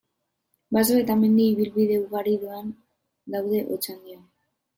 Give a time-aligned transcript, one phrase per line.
[0.77, 4.27] Baso eta mendi ibilbide ugari daude Otxandion.